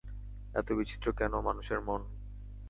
[0.55, 2.01] এত বিচিত্র কেন মানুষের মন!